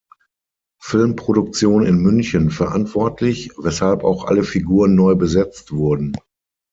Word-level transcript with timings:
Filmproduktion 0.81 1.85
in 1.85 1.97
München 2.01 2.49
verantwortlich, 2.49 3.51
weshalb 3.57 4.03
auch 4.03 4.23
alle 4.23 4.41
Figuren 4.41 4.95
neu 4.95 5.13
besetzt 5.13 5.71
wurden. 5.73 6.17